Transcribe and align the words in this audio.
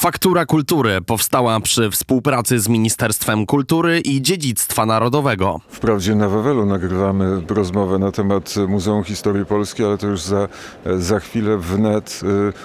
Faktura 0.00 0.46
Kultury 0.46 1.00
powstała 1.00 1.60
przy 1.60 1.90
współpracy 1.90 2.60
z 2.60 2.68
Ministerstwem 2.68 3.46
Kultury 3.46 4.00
i 4.00 4.22
Dziedzictwa 4.22 4.86
Narodowego. 4.86 5.60
Wprawdzie 5.68 6.14
na 6.14 6.28
Wawelu 6.28 6.66
nagrywamy 6.66 7.42
rozmowę 7.48 7.98
na 7.98 8.12
temat 8.12 8.54
Muzeum 8.68 9.04
Historii 9.04 9.46
Polski, 9.46 9.84
ale 9.84 9.98
to 9.98 10.06
już 10.06 10.20
za, 10.20 10.48
za 10.96 11.20
chwilę 11.20 11.58
wnet 11.58 12.20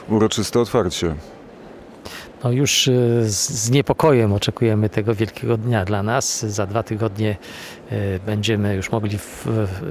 y, 0.09 0.13
uroczyste 0.13 0.59
otwarcie. 0.59 1.15
No 2.45 2.51
już 2.51 2.87
y, 2.87 3.23
z 3.27 3.69
niepokojem 3.71 4.33
oczekujemy 4.33 4.89
tego 4.89 5.15
wielkiego 5.15 5.57
dnia 5.57 5.85
dla 5.85 6.03
nas. 6.03 6.45
Za 6.45 6.65
dwa 6.65 6.83
tygodnie 6.83 7.37
y, 7.91 8.19
będziemy 8.25 8.75
już 8.75 8.91
mogli 8.91 9.17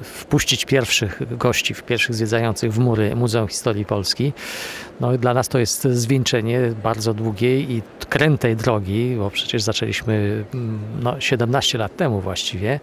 wpuścić 0.02 0.64
pierwszych 0.64 1.36
gości, 1.38 1.74
pierwszych 1.86 2.14
zwiedzających 2.14 2.72
w 2.72 2.78
mury 2.78 3.16
Muzeum 3.16 3.48
Historii 3.48 3.84
Polski. 3.84 4.32
No 5.00 5.18
dla 5.18 5.34
nas 5.34 5.48
to 5.48 5.58
jest 5.58 5.82
zwieńczenie 5.82 6.60
bardzo 6.82 7.14
długiej 7.14 7.72
i 7.72 7.82
krętej 8.08 8.56
drogi, 8.56 9.14
bo 9.18 9.30
przecież 9.30 9.62
zaczęliśmy 9.62 10.44
mm, 10.54 10.78
no, 11.02 11.20
17 11.20 11.78
lat 11.78 11.96
temu 11.96 12.20
właściwie. 12.20 12.80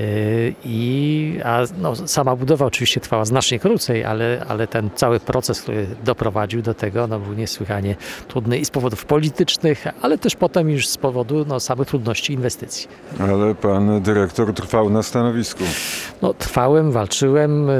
Y, 0.00 0.54
I, 0.64 1.40
a 1.44 1.62
no, 1.78 1.96
sama 1.96 2.36
budowa 2.36 2.66
oczywiście 2.66 3.00
trwała 3.00 3.24
znacznie 3.24 3.58
krócej, 3.58 4.04
ale, 4.04 4.44
ale 4.48 4.66
ten 4.66 4.90
cały 4.94 5.20
proces, 5.20 5.62
który 5.62 5.86
doprowadził 6.04 6.62
do 6.62 6.74
tego, 6.74 7.06
no, 7.06 7.20
był 7.20 7.34
niesłychanie 7.34 7.96
trudny 8.28 8.58
i 8.58 8.64
z 8.64 8.70
powodów 8.70 9.04
politycznych, 9.04 9.84
ale 10.02 10.18
też 10.18 10.36
potem 10.36 10.70
już 10.70 10.88
z 10.88 10.96
powodu 10.96 11.44
no, 11.48 11.60
samych 11.60 11.88
trudności 11.88 12.32
inwestycji. 12.32 12.88
Ale 13.20 13.54
pan 13.54 14.02
dyrektor 14.02 14.54
trwał 14.54 14.90
na 14.90 15.02
stanowisku. 15.02 15.64
No, 16.22 16.34
trwałem, 16.34 16.92
walczyłem 16.92 17.68
yy, 17.68 17.74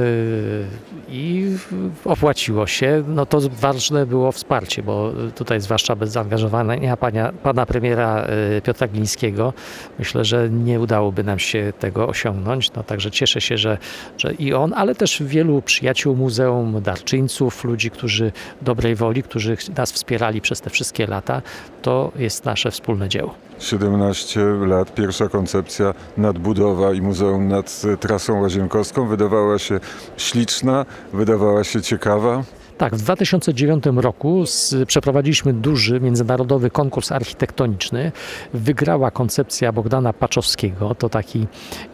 i 1.09 1.57
opłaciło 2.05 2.67
się. 2.67 3.05
No 3.09 3.27
to 3.27 3.41
ważne 3.61 4.07
było 4.07 4.33
wsparcie, 4.33 4.83
bo 4.83 5.13
tutaj 5.35 5.61
zwłaszcza 5.61 5.97
bez 5.97 6.11
zaangażowania 6.11 6.97
pana, 6.97 7.33
pana 7.43 7.67
premiera 7.67 8.27
yy, 8.55 8.63
Piotra 8.63 8.89
Glińskiego 8.89 9.53
myślę, 9.99 10.25
że 10.25 10.51
nie 10.51 10.81
udałoby 10.81 11.25
nam 11.25 11.39
się 11.39 11.73
tego 11.79 12.00
osiągnąć. 12.09 12.73
No, 12.73 12.83
także 12.83 13.11
cieszę 13.11 13.41
się, 13.41 13.59
że, 13.59 13.79
że 14.19 14.33
i 14.33 14.55
on, 14.55 14.73
ale 14.77 14.95
też 14.95 15.23
wielu 15.23 15.63
przyjaciół 15.63 16.17
muzeum, 16.17 16.83
darczyńców, 16.83 17.65
ludzi, 17.65 17.91
którzy 17.91 18.33
dobrej 18.63 18.95
woli, 18.95 19.23
którzy 19.23 19.57
nas 19.77 19.93
wspierali 19.93 20.41
przez 20.41 20.61
te 20.61 20.71
wszystkie 20.71 21.07
lata, 21.07 21.43
to 21.83 22.13
jest 22.17 22.45
nasze 22.45 22.71
wspólne 22.71 23.09
dzieło. 23.09 23.35
17 23.59 24.41
lat, 24.67 24.95
pierwsza 24.95 25.29
koncepcja, 25.29 25.95
nadbudowa 26.17 26.93
i 26.93 27.01
muzeum 27.03 27.49
nad 27.49 27.83
trasą 28.01 28.41
łazienkowską 28.41 29.09
wydawała 29.09 29.59
się 29.59 29.81
śliczna, 30.17 30.87
wydawała 31.13 31.65
się 31.65 31.83
ciekawa. 31.83 32.43
Tak, 32.81 32.97
w 32.97 33.03
2009 33.03 33.85
roku 33.97 34.47
z, 34.47 34.75
przeprowadziliśmy 34.87 35.53
duży 35.53 36.01
międzynarodowy 36.01 36.71
konkurs 36.71 37.13
architektoniczny. 37.13 38.13
Wygrała 38.55 39.11
koncepcja 39.11 39.73
Bogdana 39.73 40.13
Paczowskiego. 40.13 40.95
To 40.95 41.09
taki 41.09 41.47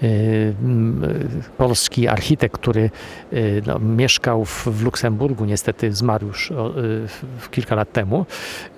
m, 0.03 1.05
e, 1.05 1.57
polski 1.59 2.09
architekt, 2.09 2.55
który 2.55 2.91
e, 3.33 3.37
no, 3.67 3.79
mieszkał 3.79 4.45
w, 4.45 4.67
w 4.67 4.83
Luksemburgu. 4.83 5.45
Niestety 5.45 5.93
zmarł 5.93 6.27
już 6.27 6.53
o, 6.53 6.73
w, 7.39 7.51
kilka 7.51 7.75
lat 7.75 7.93
temu. 7.93 8.27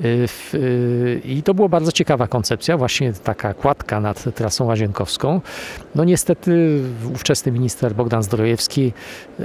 W, 0.01 0.55
e, 0.55 1.29
I 1.29 1.42
to 1.42 1.55
była 1.55 1.69
bardzo 1.69 1.92
ciekawa 1.92 2.27
koncepcja, 2.27 2.77
właśnie 2.77 3.12
taka 3.12 3.55
kładka 3.55 4.01
nad 4.01 4.34
trasą 4.34 4.64
łazienkowską. 4.64 5.41
No 5.95 6.05
niestety 6.05 6.81
ówczesny 7.14 7.53
minister 7.53 7.95
Bogdan 7.95 8.23
Zdrojewski 8.23 8.92
y, 9.41 9.45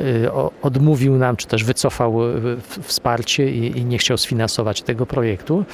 odmówił 0.62 1.16
nam, 1.16 1.36
czy 1.36 1.48
też 1.48 1.64
wycofał 1.64 2.38
y, 2.38 2.53
wsparcie 2.82 3.52
i, 3.52 3.78
i 3.78 3.86
nie 3.86 3.98
chciał 3.98 4.18
sfinansować 4.18 4.82
tego 4.82 5.06
projektu. 5.06 5.66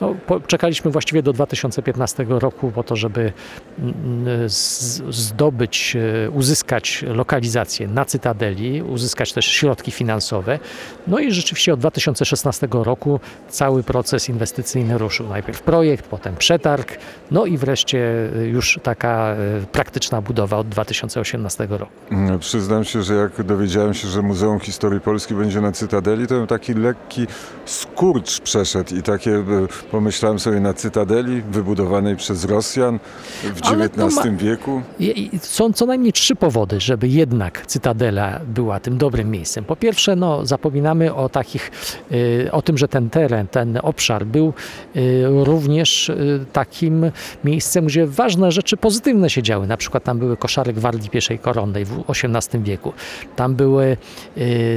No, 0.00 0.14
po, 0.26 0.40
czekaliśmy 0.40 0.90
właściwie 0.90 1.22
do 1.22 1.32
2015 1.32 2.26
roku 2.28 2.70
po 2.70 2.82
to, 2.82 2.96
żeby 2.96 3.32
mm, 3.78 4.50
z, 4.50 5.02
zdobyć, 5.10 5.96
y, 6.26 6.30
uzyskać 6.30 7.04
lokalizację 7.08 7.88
na 7.88 8.04
Cytadeli, 8.04 8.82
uzyskać 8.82 9.32
też 9.32 9.46
środki 9.46 9.90
finansowe. 9.90 10.58
No 11.06 11.18
i 11.18 11.32
rzeczywiście 11.32 11.72
od 11.72 11.80
2016 11.80 12.68
roku 12.72 13.20
cały 13.48 13.82
proces 13.82 14.28
inwestycyjny 14.28 14.98
ruszył. 14.98 15.28
Najpierw 15.28 15.62
projekt, 15.62 16.06
potem 16.06 16.36
przetarg, 16.36 16.98
no 17.30 17.46
i 17.46 17.58
wreszcie 17.58 18.30
y, 18.36 18.46
już 18.46 18.80
taka 18.82 19.36
y, 19.62 19.66
praktyczna 19.66 20.22
budowa 20.22 20.56
od 20.56 20.68
2018 20.68 21.66
roku. 21.70 21.92
Mm, 22.10 22.38
Przyznam 22.38 22.84
się, 22.84 23.02
że 23.02 23.14
jak 23.14 23.42
dowiedziałem 23.42 23.94
się, 23.94 24.08
że 24.08 24.22
Muzeum 24.22 24.60
Historii 24.60 25.00
Polski 25.00 25.34
będzie 25.34 25.60
na 25.60 25.72
Cytadeli, 25.72 26.21
to 26.26 26.46
taki 26.46 26.74
lekki 26.74 27.26
skurcz 27.64 28.40
przeszedł 28.40 28.94
i 28.94 29.02
takie 29.02 29.30
y, 29.30 29.42
pomyślałem 29.90 30.38
sobie 30.38 30.60
na 30.60 30.74
Cytadeli 30.74 31.42
wybudowanej 31.42 32.16
przez 32.16 32.44
Rosjan 32.44 32.98
w 33.42 33.60
XIX 33.60 34.24
ma- 34.24 34.32
wieku. 34.36 34.82
I- 34.98 35.30
i 35.34 35.38
Są 35.38 35.72
co 35.72 35.86
najmniej 35.86 36.12
trzy 36.12 36.34
powody, 36.36 36.80
żeby 36.80 37.08
jednak 37.08 37.66
Cytadela 37.66 38.40
była 38.46 38.80
tym 38.80 38.98
dobrym 38.98 39.30
miejscem. 39.30 39.64
Po 39.64 39.76
pierwsze, 39.76 40.16
no, 40.16 40.46
zapominamy 40.46 41.14
o 41.14 41.28
takich, 41.28 41.70
y, 42.12 42.48
o 42.52 42.62
tym, 42.62 42.78
że 42.78 42.88
ten 42.88 43.10
teren, 43.10 43.46
ten 43.48 43.78
obszar 43.82 44.26
był 44.26 44.52
y, 44.96 45.24
również 45.44 46.12
takim 46.52 47.10
miejscem, 47.44 47.86
gdzie 47.86 48.06
ważne 48.06 48.52
rzeczy 48.52 48.76
pozytywne 48.76 49.30
się 49.30 49.42
działy. 49.42 49.66
Na 49.66 49.76
przykład 49.76 50.04
tam 50.04 50.18
były 50.18 50.36
koszary 50.36 50.72
Gwardii 50.72 51.10
Pieszej 51.10 51.38
Koronnej 51.38 51.84
w 51.84 52.04
XVIII 52.08 52.62
wieku. 52.64 52.92
Tam 53.36 53.54
były, 53.54 53.96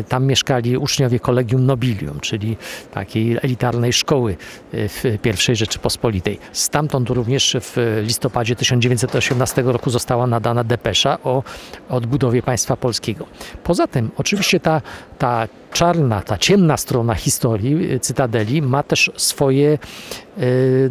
tam 0.10 0.26
mieszkali 0.26 0.78
uczniowie 0.78 1.20
Collegium 1.36 1.66
Nobilium, 1.66 2.20
czyli 2.20 2.58
takiej 2.92 3.38
elitarnej 3.42 3.94
szkoły 3.94 4.38
y, 4.74 4.90
w 4.90 5.04
I 5.50 5.56
Rzeczypospolitej. 5.56 6.40
Stamtąd 6.52 7.10
również 7.10 7.58
w 7.62 8.02
listopadzie 8.04 8.56
1918 8.56 9.62
roku 9.62 9.90
została 9.90 10.28
nadana 10.28 10.64
depesza 10.64 11.18
o 11.24 11.44
odbudowie 11.90 12.42
państwa 12.42 12.78
polskiego. 12.78 13.26
Poza 13.64 13.88
tym, 13.88 14.12
oczywiście 14.18 14.60
ta, 14.60 14.82
ta 15.18 15.48
czarna, 15.74 16.22
ta 16.22 16.38
ciemna 16.38 16.78
strona 16.78 17.16
historii 17.16 17.94
y, 17.94 18.00
Cytadeli 18.00 18.62
ma 18.62 18.84
też 18.84 19.12
swoje, 19.16 19.78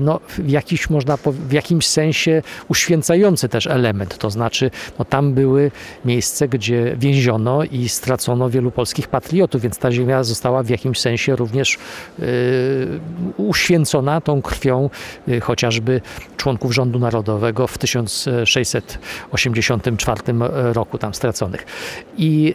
no, 0.01 0.21
w, 0.29 0.51
jakiś, 0.51 0.91
można, 0.91 1.19
w 1.27 1.53
jakimś 1.53 1.87
sensie 1.87 2.43
uświęcający 2.69 3.49
też 3.49 3.67
element. 3.67 4.19
To 4.19 4.31
znaczy, 4.31 4.71
no, 4.99 5.05
tam 5.05 5.35
były 5.35 5.71
miejsce, 6.05 6.49
gdzie 6.49 6.97
więziono 6.99 7.65
i 7.65 7.89
stracono 7.89 8.51
wielu 8.51 8.71
polskich 8.71 9.09
patriotów, 9.09 9.63
więc 9.63 9.79
ta 9.79 9.93
ziemia 9.93 10.25
została 10.25 10.63
w 10.63 10.69
jakimś 10.69 11.01
sensie 11.01 11.37
również 11.37 11.79
y, 12.19 12.25
uświęcona 13.37 14.21
tą 14.21 14.43
krwią 14.43 14.91
y, 15.29 15.41
chociażby 15.41 16.01
członków 16.37 16.75
rządu 16.75 16.99
narodowego 16.99 17.67
w 17.67 17.79
1684 17.79 20.23
roku 20.73 20.99
tam 20.99 21.15
straconych. 21.15 21.67
I, 22.19 22.55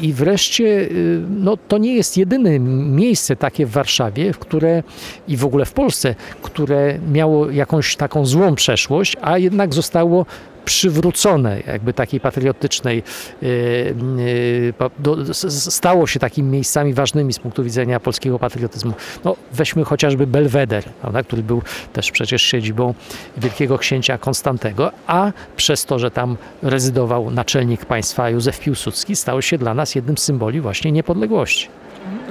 i 0.00 0.12
wreszcie 0.12 0.88
no, 1.30 1.56
to 1.68 1.78
nie 1.78 1.94
jest 1.94 2.16
jedyne 2.16 2.58
miejsce 2.58 3.36
takie 3.36 3.66
w 3.66 3.70
Warszawie, 3.70 4.32
w 4.32 4.38
które 4.38 4.82
i 5.28 5.36
w 5.36 5.44
ogóle 5.44 5.64
w 5.64 5.72
Polsce, 5.72 5.97
które 6.42 6.98
miało 7.12 7.50
jakąś 7.50 7.96
taką 7.96 8.26
złą 8.26 8.54
przeszłość, 8.54 9.16
a 9.20 9.38
jednak 9.38 9.74
zostało 9.74 10.26
przywrócone, 10.68 11.60
jakby 11.66 11.92
takiej 11.92 12.20
patriotycznej, 12.20 13.02
y, 13.42 13.46
y, 15.26 15.34
stało 15.50 16.06
się 16.06 16.20
takimi 16.20 16.50
miejscami 16.50 16.94
ważnymi 16.94 17.32
z 17.32 17.38
punktu 17.38 17.64
widzenia 17.64 18.00
polskiego 18.00 18.38
patriotyzmu. 18.38 18.92
No, 19.24 19.36
weźmy 19.52 19.84
chociażby 19.84 20.26
Belweder, 20.26 20.84
prawda, 20.84 21.22
który 21.22 21.42
był 21.42 21.62
też 21.92 22.10
przecież 22.10 22.42
siedzibą 22.42 22.94
wielkiego 23.36 23.78
księcia 23.78 24.18
Konstantego, 24.18 24.92
a 25.06 25.32
przez 25.56 25.84
to, 25.84 25.98
że 25.98 26.10
tam 26.10 26.36
rezydował 26.62 27.30
naczelnik 27.30 27.84
państwa 27.84 28.30
Józef 28.30 28.60
Piłsudski, 28.60 29.16
stał 29.16 29.42
się 29.42 29.58
dla 29.58 29.74
nas 29.74 29.94
jednym 29.94 30.18
z 30.18 30.22
symboli 30.22 30.60
właśnie 30.60 30.92
niepodległości. 30.92 31.68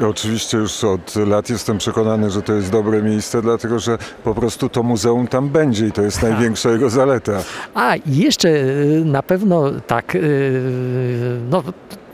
Oczywiście 0.09 0.57
już 0.57 0.83
od 0.83 1.15
lat 1.15 1.49
jestem 1.49 1.77
przekonany, 1.77 2.31
że 2.31 2.41
to 2.41 2.53
jest 2.53 2.71
dobre 2.71 3.01
miejsce, 3.01 3.41
dlatego 3.41 3.79
że 3.79 3.97
po 4.23 4.35
prostu 4.35 4.69
to 4.69 4.83
muzeum 4.83 5.27
tam 5.27 5.49
będzie 5.49 5.87
i 5.87 5.91
to 5.91 6.01
jest 6.01 6.23
największa 6.23 6.69
jego 6.69 6.89
zaleta. 6.89 7.43
A 7.73 7.95
i 7.95 8.17
jeszcze 8.17 8.49
y, 8.49 9.01
na 9.05 9.23
pewno 9.23 9.71
tak, 9.87 10.15
y, 10.15 11.39
no, 11.49 11.63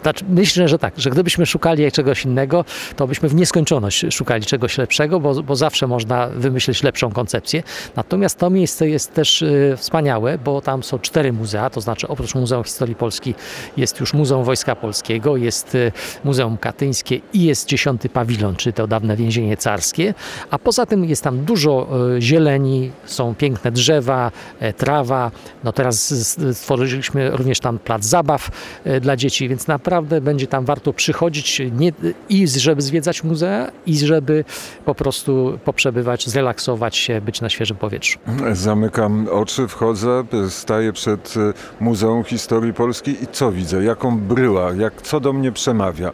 znaczy 0.04 0.26
myślę, 0.30 0.68
że 0.68 0.80
tak, 0.80 0.94
że 0.98 1.10
gdybyśmy 1.10 1.46
szukali 1.46 1.92
czegoś 1.92 2.26
innego, 2.26 2.66
to 2.96 3.08
byśmy 3.08 3.30
w 3.30 3.36
nieskończoność 3.36 4.06
szukali 4.12 4.46
czegoś 4.46 4.78
lepszego, 4.78 5.20
bo, 5.20 5.44
bo 5.44 5.56
zawsze 5.56 5.88
można 5.88 6.28
wymyślić 6.28 6.84
lepszą 6.84 7.12
koncepcję. 7.12 7.64
Natomiast 7.96 8.40
to 8.40 8.50
miejsce 8.50 8.90
jest 8.90 9.14
też 9.14 9.42
y, 9.42 9.76
wspaniałe, 9.78 10.38
bo 10.38 10.62
tam 10.62 10.84
są 10.84 11.00
cztery 11.00 11.34
muzea, 11.34 11.70
to 11.70 11.82
znaczy 11.82 12.08
oprócz 12.08 12.36
Muzeum 12.36 12.64
Historii 12.64 12.96
Polski 12.96 13.36
jest 13.78 14.00
już 14.00 14.14
Muzeum 14.14 14.44
Wojska 14.44 14.76
Polskiego, 14.76 15.38
jest 15.38 15.76
y, 15.76 15.92
Muzeum 16.24 16.58
Katyńskie 16.58 17.20
i 17.34 17.44
jest 17.44 17.68
dziesiąty 17.68 18.10
pawilon, 18.10 18.56
czyli 18.56 18.74
to 18.74 18.88
dawne 18.88 19.16
więzienie 19.16 19.58
carskie, 19.58 20.14
a 20.50 20.60
poza 20.60 20.86
tym 20.86 21.06
jest 21.06 21.24
tam 21.24 21.46
dużo 21.46 21.88
y, 22.18 22.22
zieleni, 22.22 22.92
są 23.06 23.36
piękne 23.36 23.72
drzewa, 23.72 24.32
e, 24.60 24.74
trawa, 24.74 25.32
no 25.64 25.74
teraz 25.74 26.14
stworzyliśmy 26.54 27.32
również 27.32 27.60
tam 27.60 27.80
plac 27.80 28.06
zabaw 28.06 28.50
e, 28.84 29.00
dla 29.00 29.16
dzieci, 29.16 29.50
więc 29.50 29.68
naprawdę 29.68 29.93
naprawdę 29.94 30.22
będzie 30.22 30.48
tam 30.48 30.66
warto 30.66 30.94
przychodzić 30.94 31.62
nie, 31.72 31.92
i 32.30 32.48
żeby 32.48 32.82
zwiedzać 32.82 33.24
muzea, 33.24 33.72
i 33.86 33.98
żeby 33.98 34.46
po 34.86 34.96
prostu 34.96 35.60
poprzebywać, 35.66 36.30
zrelaksować 36.30 36.96
się, 36.98 37.22
być 37.22 37.42
na 37.42 37.50
świeżym 37.50 37.78
powietrzu. 37.78 38.20
Zamykam 38.52 39.28
oczy, 39.32 39.68
wchodzę, 39.68 40.24
staję 40.50 40.94
przed 40.94 41.34
e, 41.38 41.84
Muzeum 41.84 42.24
Historii 42.24 42.74
Polskiej 42.74 43.24
i 43.24 43.28
co 43.28 43.52
widzę? 43.52 43.84
Jaką 43.84 44.20
bryła? 44.20 44.74
Jak, 44.74 45.02
co 45.02 45.20
do 45.20 45.34
mnie 45.34 45.52
przemawia? 45.52 46.12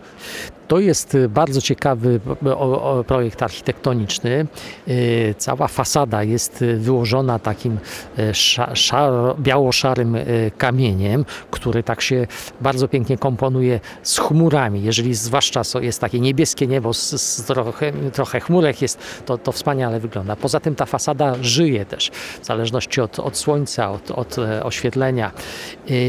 To 0.69 0.79
jest 0.79 1.15
y, 1.15 1.29
bardzo 1.29 1.61
ciekawy 1.61 2.19
projekt 3.07 3.43
architektoniczny. 3.43 4.47
Y, 4.87 5.35
cała 5.37 5.67
fasada 5.67 6.23
jest 6.23 6.61
y, 6.61 6.77
wyłożona 6.77 7.39
takim 7.39 7.77
biało-szarym 9.39 10.17
kamieniem, 10.57 11.25
który 11.51 11.83
tak 11.83 12.01
się 12.01 12.27
bardzo 12.61 12.87
pięknie 12.87 13.17
komponuje 13.17 13.79
z 14.03 14.19
chmurami. 14.19 14.83
Jeżeli 14.83 15.13
zwłaszcza 15.13 15.61
jest 15.81 16.01
takie 16.01 16.19
niebieskie 16.19 16.67
niebo 16.67 16.93
z, 16.93 17.21
z 17.21 17.43
trochę, 17.43 17.91
trochę 18.13 18.39
chmurek 18.39 18.81
jest, 18.81 19.23
to, 19.25 19.37
to 19.37 19.51
wspaniale 19.51 19.99
wygląda. 19.99 20.35
Poza 20.35 20.59
tym 20.59 20.75
ta 20.75 20.85
fasada 20.85 21.35
żyje 21.41 21.85
też, 21.85 22.11
w 22.41 22.45
zależności 22.45 23.01
od, 23.01 23.19
od 23.19 23.37
słońca, 23.37 23.91
od, 23.91 24.11
od 24.11 24.39
e, 24.39 24.63
oświetlenia. 24.63 25.31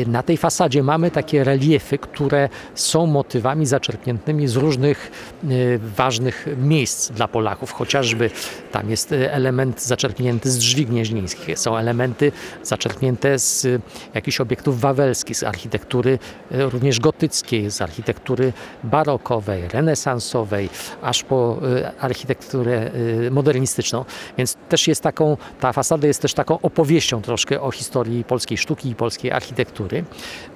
Na 0.07 0.23
tej 0.23 0.37
fasadzie 0.37 0.83
mamy 0.83 1.11
takie 1.11 1.45
reliefy, 1.45 1.99
które 1.99 2.49
są 2.75 3.07
motywami 3.07 3.67
zaczerpniętymi 3.67 4.49
z 4.51 4.57
różnych 4.57 5.11
y, 5.45 5.81
ważnych 5.97 6.47
miejsc 6.57 7.11
dla 7.11 7.29
Polaków, 7.29 7.73
chociażby 7.73 8.31
tam 8.73 8.91
jest 8.91 9.13
y, 9.13 9.33
element 9.33 9.83
zaczerpnięty 9.83 10.51
z 10.51 10.59
drzwi 10.59 10.87
gnieźnieńskich, 10.87 11.59
są 11.59 11.77
elementy 11.77 12.33
zaczerpnięte 12.63 13.39
z 13.39 13.65
y, 13.65 13.81
jakichś 14.15 14.41
obiektów 14.41 14.81
wawelskich, 14.81 15.37
z 15.37 15.43
architektury 15.43 16.19
również 16.51 17.01
gotyckiej, 17.01 17.71
z 17.71 17.83
architektury 17.83 18.53
barokowej, 18.85 19.69
renesansowej, 19.69 20.69
aż 21.03 21.23
po 21.23 21.61
architekturę 22.01 22.91
modernistyczną. 23.31 24.05
Więc 24.39 24.57
też 24.69 24.89
jest 24.89 25.03
taką, 25.03 25.37
ta 25.61 25.73
fasada 25.73 26.07
jest 26.07 26.23
też 26.23 26.35
taką 26.35 26.61
opowieścią 26.61 27.23
troszkę 27.23 27.61
o 27.61 27.71
historii 27.71 28.25
polskiej 28.25 28.59
sztuki 28.59 28.89
i 28.89 28.95
polskiej 28.95 29.33
architektury. 29.33 30.05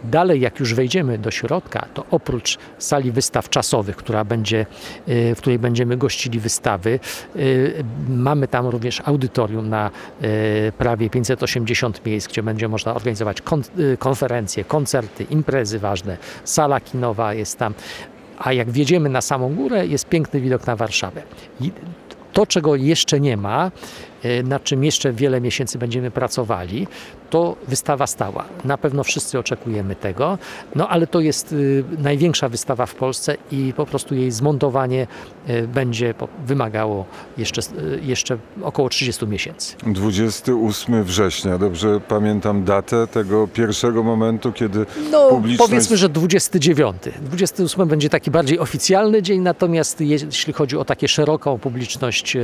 Dalej, 0.04 0.40
jak 0.40 0.60
już 0.60 0.74
wejdziemy 0.74 1.18
do 1.18 1.30
środka, 1.30 1.86
to 1.94 2.04
oprócz 2.10 2.58
sali 2.78 3.12
wystaw 3.12 3.48
czasowych, 3.48 3.96
która 3.96 4.24
będzie, 4.24 4.66
w 5.06 5.34
której 5.38 5.58
będziemy 5.58 5.96
gościli 5.96 6.40
wystawy. 6.40 7.00
Mamy 8.08 8.48
tam 8.48 8.66
również 8.66 9.02
audytorium 9.04 9.68
na 9.68 9.90
y, 10.22 10.72
prawie 10.78 11.10
580 11.10 12.06
miejsc, 12.06 12.28
gdzie 12.28 12.42
będzie 12.42 12.68
można 12.68 12.94
organizować 12.94 13.42
konferencje, 13.98 14.64
koncerty, 14.64 15.24
imprezy 15.24 15.78
ważne. 15.78 16.16
Sala 16.44 16.80
kinowa 16.80 17.34
jest 17.34 17.58
tam. 17.58 17.74
A 18.38 18.52
jak 18.52 18.70
wjedziemy 18.70 19.08
na 19.08 19.20
samą 19.20 19.54
górę, 19.54 19.86
jest 19.86 20.08
piękny 20.08 20.40
widok 20.40 20.66
na 20.66 20.76
Warszawę. 20.76 21.22
I 21.60 21.72
to, 22.32 22.46
czego 22.46 22.76
jeszcze 22.76 23.20
nie 23.20 23.36
ma, 23.36 23.70
nad 24.44 24.64
czym 24.64 24.84
jeszcze 24.84 25.12
wiele 25.12 25.40
miesięcy 25.40 25.78
będziemy 25.78 26.10
pracowali, 26.10 26.86
to 27.30 27.56
wystawa 27.68 28.06
stała. 28.06 28.44
Na 28.64 28.78
pewno 28.78 29.04
wszyscy 29.04 29.38
oczekujemy 29.38 29.96
tego, 29.96 30.38
no 30.74 30.88
ale 30.88 31.06
to 31.06 31.20
jest 31.20 31.52
y, 31.52 31.84
największa 31.98 32.48
wystawa 32.48 32.86
w 32.86 32.94
Polsce 32.94 33.36
i 33.50 33.72
po 33.76 33.86
prostu 33.86 34.14
jej 34.14 34.30
zmontowanie 34.30 35.06
y, 35.48 35.68
będzie 35.68 36.14
wymagało 36.46 37.04
jeszcze, 37.38 37.60
y, 37.62 38.00
jeszcze 38.02 38.38
około 38.62 38.88
30 38.88 39.26
miesięcy. 39.26 39.76
28 39.86 41.04
września, 41.04 41.58
dobrze 41.58 42.00
pamiętam 42.08 42.64
datę 42.64 43.06
tego 43.06 43.48
pierwszego 43.48 44.02
momentu, 44.02 44.52
kiedy 44.52 44.86
no, 45.10 45.28
publiczność... 45.28 45.70
powiedzmy, 45.70 45.96
że 45.96 46.08
29. 46.08 46.96
28 47.20 47.88
będzie 47.88 48.08
taki 48.08 48.30
bardziej 48.30 48.58
oficjalny 48.58 49.22
dzień, 49.22 49.40
natomiast 49.40 50.00
jeśli 50.00 50.52
chodzi 50.52 50.76
o 50.76 50.84
takie 50.84 51.08
szeroką 51.08 51.58
publiczność 51.58 52.36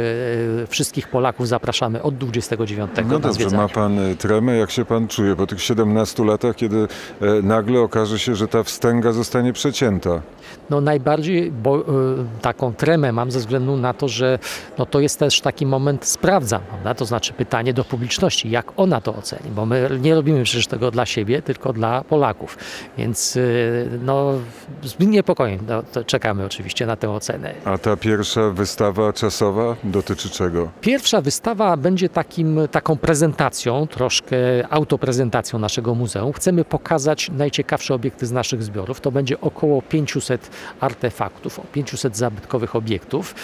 wszystkich 0.69 1.09
Polaków 1.09 1.49
zapraszamy 1.71 2.03
od 2.03 2.17
29 2.17 2.91
No 3.09 3.19
dobrze, 3.19 3.51
ma 3.51 3.69
pan 3.69 3.99
tremę, 4.19 4.57
jak 4.57 4.71
się 4.71 4.85
pan 4.85 5.09
czuje 5.09 5.37
po 5.37 5.47
tych 5.47 5.63
17 5.63 6.25
latach, 6.25 6.57
kiedy 6.57 6.89
e, 7.21 7.43
nagle 7.43 7.81
okaże 7.81 8.19
się, 8.19 8.35
że 8.35 8.49
ta 8.49 8.63
wstęga 8.63 9.13
zostanie 9.13 9.53
przecięta? 9.53 10.23
No 10.71 10.81
najbardziej 10.81 11.53
bo, 11.53 11.79
e, 11.79 11.83
taką 12.43 12.75
tremę 12.75 13.13
mam 13.13 13.31
ze 13.31 13.39
względu 13.39 13.77
na 13.77 13.95
to, 13.95 14.09
że 14.09 14.39
no 14.79 14.87
to 14.87 15.01
jest 15.01 15.19
też 15.19 15.41
taki 15.41 15.67
moment 15.67 16.05
sprawdzam, 16.05 16.61
prawda? 16.71 16.95
to 16.95 17.05
znaczy 17.05 17.33
pytanie 17.33 17.75
do 17.75 17.85
publiczności, 17.85 18.51
jak 18.51 18.73
ona 18.77 19.01
to 19.01 19.15
oceni, 19.15 19.51
bo 19.51 19.67
my 19.67 19.89
nie 20.01 20.15
robimy 20.15 20.45
przecież 20.45 20.67
tego 20.67 20.91
dla 20.91 21.07
siebie, 21.07 21.43
tylko 21.43 21.73
dla 21.73 22.05
Polaków, 22.05 22.59
więc 22.99 23.37
e, 23.37 23.41
no 24.03 24.33
z 24.83 24.99
niepokojem 24.99 25.61
no, 25.69 26.05
czekamy 26.05 26.45
oczywiście 26.45 26.87
na 26.87 26.97
tę 26.97 27.11
ocenę. 27.11 27.55
A 27.65 27.79
ta 27.79 27.97
pierwsza 27.97 28.51
wystawa 28.51 29.13
czasowa 29.13 29.77
dotyczy 29.85 30.31
czego? 30.31 30.69
Pierwsza 30.81 31.21
wystawa 31.21 31.60
będzie 31.79 32.09
takim, 32.09 32.61
taką 32.71 32.97
prezentacją 32.97 33.87
troszkę 33.87 34.37
autoprezentacją 34.71 35.59
naszego 35.59 35.95
muzeum. 35.95 36.33
Chcemy 36.33 36.65
pokazać 36.65 37.31
najciekawsze 37.31 37.95
obiekty 37.95 38.27
z 38.27 38.33
naszych 38.33 38.63
zbiorów. 38.63 39.01
To 39.01 39.13
będzie 39.13 39.41
około 39.41 39.83
500 39.83 40.51
artefaktów, 40.81 41.61
500 41.73 42.17
zabytkowych 42.17 42.77
obiektów. 42.77 43.35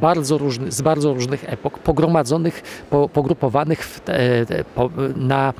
Bardzo 0.00 0.38
różny, 0.38 0.72
z 0.72 0.82
bardzo 0.82 1.14
różnych 1.14 1.52
epok, 1.52 1.78
pogromadzonych, 1.78 2.62
po, 2.90 3.08
pogrupowanych 3.08 3.84
w, 3.86 4.00
te, 4.00 4.46
po, 4.74 4.90
na, 5.16 5.52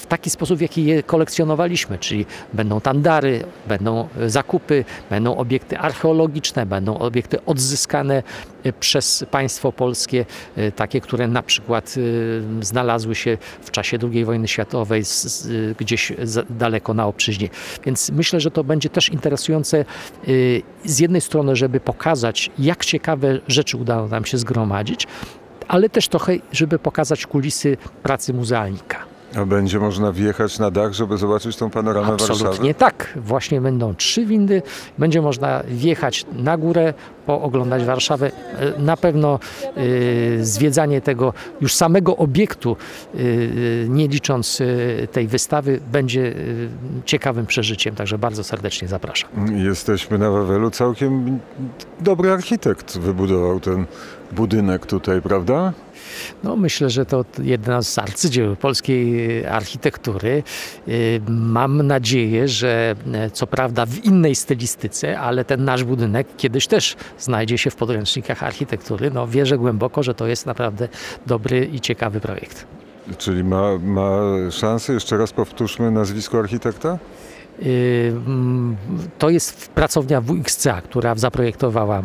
w 0.00 0.06
taki 0.06 0.30
sposób, 0.30 0.58
w 0.58 0.60
jaki 0.60 0.84
je 0.84 1.02
kolekcjonowaliśmy, 1.02 1.98
czyli 1.98 2.26
będą 2.52 2.80
tandary, 2.80 3.44
będą 3.68 4.08
zakupy, 4.26 4.84
będą 5.10 5.36
obiekty 5.36 5.78
archeologiczne, 5.78 6.66
będą 6.66 6.98
obiekty 6.98 7.44
odzyskane 7.44 8.22
e, 8.62 8.72
przez 8.72 9.24
państwo 9.30 9.72
polskie, 9.72 10.26
e, 10.56 10.72
takie, 10.72 11.00
które 11.00 11.28
na 11.28 11.42
przykład 11.42 11.94
e, 12.60 12.64
znalazły 12.64 13.14
się 13.14 13.38
w 13.62 13.70
czasie 13.70 13.98
II 14.12 14.24
wojny 14.24 14.48
światowej 14.48 15.02
gdzieś 15.78 16.12
daleko 16.50 16.94
na 16.94 17.06
obczyźnie. 17.06 17.48
Więc 17.84 18.10
myślę, 18.10 18.40
że 18.40 18.50
to 18.50 18.64
będzie 18.64 18.88
też 18.88 19.08
interesujące 19.08 19.84
z 20.84 20.98
jednej 20.98 21.20
strony, 21.20 21.56
żeby 21.56 21.80
pokazać, 21.80 22.50
jak 22.58 22.84
ciekawe 22.84 23.38
rzeczy 23.48 23.69
rzeczy 23.70 23.76
udało 23.82 24.08
nam 24.08 24.24
się 24.24 24.38
zgromadzić, 24.38 25.06
ale 25.68 25.88
też 25.88 26.08
trochę, 26.08 26.32
żeby 26.52 26.78
pokazać 26.78 27.26
kulisy 27.26 27.76
pracy 28.02 28.34
muzealnika. 28.34 29.09
A 29.36 29.44
będzie 29.46 29.78
można 29.78 30.12
wjechać 30.12 30.58
na 30.58 30.70
dach, 30.70 30.92
żeby 30.92 31.16
zobaczyć 31.18 31.56
tą 31.56 31.70
panoramę 31.70 32.12
Absolutnie 32.12 32.46
Warszawy? 32.46 32.74
tak. 32.74 33.12
Właśnie 33.16 33.60
będą 33.60 33.94
trzy 33.94 34.26
windy. 34.26 34.62
Będzie 34.98 35.22
można 35.22 35.62
wjechać 35.68 36.26
na 36.32 36.56
górę, 36.56 36.94
pooglądać 37.26 37.84
Warszawę. 37.84 38.30
E, 38.58 38.80
na 38.82 38.96
pewno 38.96 39.38
y, 39.76 40.38
zwiedzanie 40.40 41.00
tego 41.00 41.32
już 41.60 41.74
samego 41.74 42.16
obiektu, 42.16 42.76
y, 43.14 43.86
nie 43.88 44.08
licząc 44.08 44.60
y, 44.60 45.08
tej 45.12 45.28
wystawy, 45.28 45.80
będzie 45.92 46.34
ciekawym 47.04 47.46
przeżyciem. 47.46 47.94
Także 47.94 48.18
bardzo 48.18 48.44
serdecznie 48.44 48.88
zapraszam. 48.88 49.30
Jesteśmy 49.64 50.18
na 50.18 50.30
Wawelu. 50.30 50.70
Całkiem 50.70 51.38
dobry 52.00 52.30
architekt 52.32 52.98
wybudował 52.98 53.60
ten 53.60 53.86
budynek 54.32 54.86
tutaj, 54.86 55.22
prawda? 55.22 55.72
No, 56.44 56.56
myślę, 56.56 56.90
że 56.90 57.06
to 57.06 57.24
jedna 57.42 57.82
z 57.82 57.98
arcydzieł 57.98 58.56
polskiej 58.56 59.46
architektury. 59.46 60.42
Y, 60.88 61.20
mam 61.28 61.86
nadzieję, 61.86 62.48
że 62.48 62.94
e, 63.12 63.30
co 63.30 63.46
prawda 63.46 63.86
w 63.86 64.04
innej 64.04 64.34
stylistyce, 64.34 65.20
ale 65.20 65.44
ten 65.44 65.64
nasz 65.64 65.84
budynek 65.84 66.26
kiedyś 66.36 66.66
też 66.66 66.96
znajdzie 67.18 67.58
się 67.58 67.70
w 67.70 67.76
podręcznikach 67.76 68.42
architektury. 68.42 69.10
No, 69.10 69.26
wierzę 69.26 69.58
głęboko, 69.58 70.02
że 70.02 70.14
to 70.14 70.26
jest 70.26 70.46
naprawdę 70.46 70.88
dobry 71.26 71.68
i 71.72 71.80
ciekawy 71.80 72.20
projekt. 72.20 72.66
Czyli 73.18 73.44
ma, 73.44 73.78
ma 73.78 74.20
szansę, 74.50 74.92
jeszcze 74.92 75.16
raz 75.16 75.32
powtórzmy 75.32 75.90
nazwisko 75.90 76.38
architekta? 76.38 76.98
To 79.18 79.30
jest 79.30 79.68
pracownia 79.68 80.20
WXCA, 80.20 80.82
która 80.82 81.14
zaprojektowała 81.14 81.98
e, 81.98 82.02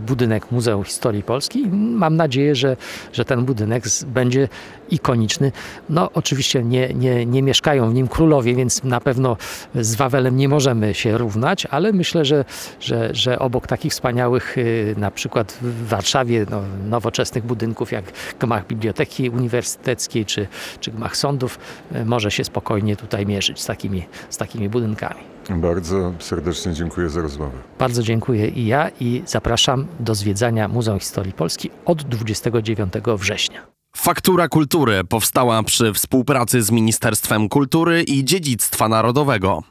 budynek 0.00 0.52
Muzeum 0.52 0.84
Historii 0.84 1.22
Polski. 1.22 1.66
Mam 1.72 2.16
nadzieję, 2.16 2.54
że, 2.54 2.76
że 3.12 3.24
ten 3.24 3.44
budynek 3.44 3.84
będzie 4.06 4.48
ikoniczny. 4.90 5.52
No 5.88 6.10
oczywiście 6.14 6.62
nie, 6.62 6.94
nie, 6.94 7.26
nie 7.26 7.42
mieszkają 7.42 7.90
w 7.90 7.94
nim 7.94 8.08
królowie, 8.08 8.54
więc 8.54 8.84
na 8.84 9.00
pewno 9.00 9.36
z 9.74 9.94
Wawelem 9.94 10.36
nie 10.36 10.48
możemy 10.48 10.94
się 10.94 11.18
równać, 11.18 11.66
ale 11.66 11.92
myślę, 11.92 12.24
że, 12.24 12.44
że, 12.80 13.14
że 13.14 13.38
obok 13.38 13.66
takich 13.66 13.92
wspaniałych 13.92 14.58
y, 14.58 14.94
na 14.98 15.10
przykład 15.10 15.58
w 15.62 15.88
Warszawie 15.88 16.46
no, 16.50 16.62
nowoczesnych 16.88 17.44
budynków 17.44 17.92
jak 17.92 18.04
gmach 18.40 18.66
Biblioteki 18.66 19.30
Uniwersyteckiej 19.30 20.26
czy, 20.26 20.46
czy 20.80 20.90
gmach 20.90 21.16
sądów 21.16 21.58
y, 21.96 22.04
może 22.04 22.30
się 22.30 22.44
spokojnie 22.44 22.96
tutaj 22.96 23.26
mierzyć 23.26 23.60
z 23.60 23.66
takimi, 23.66 24.06
z 24.30 24.36
takimi 24.36 24.68
budynkami 24.68 24.87
budynkami. 24.88 25.20
Bardzo 25.50 26.12
serdecznie 26.18 26.72
dziękuję 26.72 27.08
za 27.08 27.20
rozmowę. 27.20 27.58
Bardzo 27.78 28.02
dziękuję 28.02 28.48
i 28.48 28.66
ja 28.66 28.90
i 29.00 29.22
zapraszam 29.26 29.86
do 30.00 30.14
zwiedzania 30.14 30.68
Muzeum 30.68 30.98
Historii 30.98 31.32
Polski 31.32 31.70
od 31.84 32.02
29 32.02 32.92
września. 33.16 33.66
Faktura 33.96 34.48
Kultury 34.48 35.04
powstała 35.04 35.62
przy 35.62 35.92
współpracy 35.92 36.62
z 36.62 36.70
Ministerstwem 36.70 37.48
Kultury 37.48 38.02
i 38.02 38.24
Dziedzictwa 38.24 38.88
Narodowego. 38.88 39.62